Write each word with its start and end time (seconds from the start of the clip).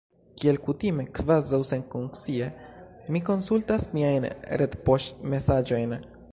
Kiel 0.43 0.55
kutime, 0.67 1.03
kvazaŭ 1.17 1.59
senkonscie, 1.73 2.49
mi 3.17 3.23
konsultas 3.29 3.87
miajn 3.99 4.29
retpoŝtmesaĝojn. 4.63 5.99